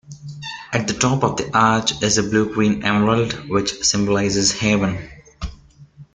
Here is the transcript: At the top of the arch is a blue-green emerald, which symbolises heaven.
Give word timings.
At 0.73 0.87
the 0.87 0.95
top 0.95 1.23
of 1.23 1.37
the 1.37 1.55
arch 1.55 2.01
is 2.01 2.17
a 2.17 2.23
blue-green 2.23 2.83
emerald, 2.83 3.33
which 3.47 3.83
symbolises 3.83 4.51
heaven. 4.51 4.97